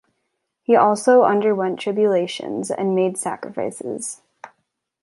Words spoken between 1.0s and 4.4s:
underwent tribulations and made sacrifices.